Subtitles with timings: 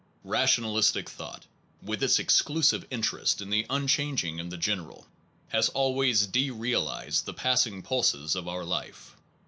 [0.25, 1.45] Rationalistic thought,
[1.79, 5.05] with its exclusive interest in the unchanging and the general,
[5.49, 9.15] has always de realized the passing pulses of our life.